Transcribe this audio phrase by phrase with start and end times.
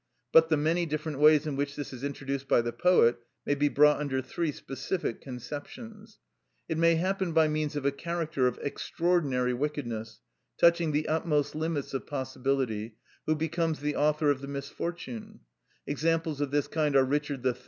[0.31, 3.69] But the many different ways in which this is introduced by the poet may be
[3.69, 6.17] brought under three specific conceptions.
[6.67, 10.19] It may happen by means of a character of extraordinary wickedness,
[10.57, 12.95] touching the utmost limits of possibility,
[13.27, 15.41] who becomes the author of the misfortune;
[15.85, 17.53] examples of this kind are Richard III.